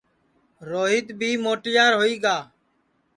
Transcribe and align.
روہیت 0.69 1.07
بی 1.19 1.29
موٹیار 1.43 1.91
ہوئی 1.99 2.15
گا 2.23 2.37